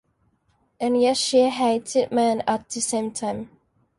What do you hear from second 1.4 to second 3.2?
hated men at the same